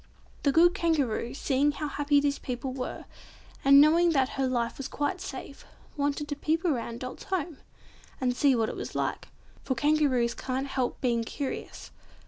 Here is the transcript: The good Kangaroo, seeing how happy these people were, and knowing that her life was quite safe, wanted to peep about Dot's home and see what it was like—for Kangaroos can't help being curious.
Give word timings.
The 0.41 0.51
good 0.51 0.73
Kangaroo, 0.73 1.35
seeing 1.35 1.73
how 1.73 1.87
happy 1.87 2.19
these 2.19 2.39
people 2.39 2.73
were, 2.73 3.05
and 3.63 3.79
knowing 3.79 4.13
that 4.13 4.29
her 4.29 4.47
life 4.47 4.79
was 4.79 4.87
quite 4.87 5.21
safe, 5.21 5.63
wanted 5.95 6.27
to 6.29 6.35
peep 6.35 6.65
about 6.65 6.97
Dot's 6.97 7.25
home 7.25 7.59
and 8.19 8.35
see 8.35 8.55
what 8.55 8.67
it 8.69 8.75
was 8.75 8.95
like—for 8.95 9.75
Kangaroos 9.75 10.33
can't 10.33 10.65
help 10.65 10.99
being 11.01 11.23
curious. 11.23 11.91